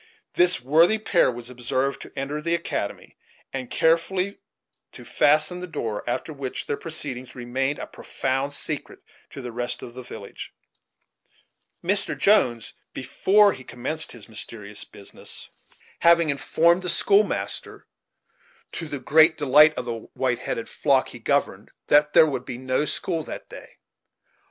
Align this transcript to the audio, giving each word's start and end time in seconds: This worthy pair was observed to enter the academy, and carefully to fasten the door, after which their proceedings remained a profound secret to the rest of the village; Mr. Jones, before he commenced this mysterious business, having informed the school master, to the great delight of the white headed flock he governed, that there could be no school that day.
This 0.33 0.59
worthy 0.59 0.97
pair 0.97 1.29
was 1.31 1.51
observed 1.51 2.01
to 2.01 2.11
enter 2.17 2.41
the 2.41 2.55
academy, 2.55 3.17
and 3.53 3.69
carefully 3.69 4.39
to 4.93 5.05
fasten 5.05 5.59
the 5.59 5.67
door, 5.67 6.03
after 6.09 6.33
which 6.33 6.65
their 6.65 6.75
proceedings 6.75 7.35
remained 7.35 7.77
a 7.77 7.85
profound 7.85 8.51
secret 8.53 9.03
to 9.29 9.43
the 9.43 9.51
rest 9.51 9.83
of 9.83 9.93
the 9.93 10.01
village; 10.01 10.55
Mr. 11.83 12.17
Jones, 12.17 12.73
before 12.95 13.53
he 13.53 13.63
commenced 13.63 14.13
this 14.13 14.27
mysterious 14.27 14.85
business, 14.85 15.51
having 15.99 16.31
informed 16.31 16.81
the 16.81 16.89
school 16.89 17.23
master, 17.23 17.85
to 18.71 18.87
the 18.87 18.97
great 18.97 19.37
delight 19.37 19.75
of 19.75 19.85
the 19.85 19.93
white 20.15 20.39
headed 20.39 20.67
flock 20.67 21.09
he 21.09 21.19
governed, 21.19 21.69
that 21.89 22.13
there 22.13 22.25
could 22.25 22.43
be 22.43 22.57
no 22.57 22.85
school 22.85 23.23
that 23.23 23.49
day. 23.49 23.77